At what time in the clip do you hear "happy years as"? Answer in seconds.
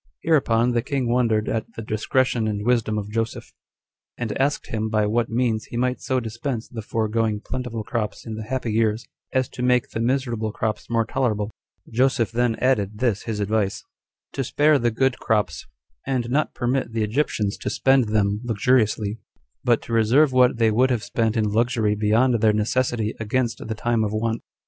8.45-9.47